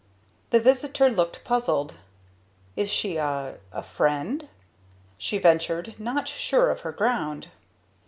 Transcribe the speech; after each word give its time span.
The 0.49 0.59
visitor 0.59 1.11
looked 1.11 1.43
puzzled. 1.43 1.97
"Is 2.75 2.89
she 2.89 3.17
a 3.17 3.59
a 3.71 3.83
friend?" 3.83 4.49
she 5.19 5.37
ventured, 5.37 5.93
not 5.99 6.27
sure 6.27 6.71
of 6.71 6.81
her 6.81 6.91
ground. 6.91 7.51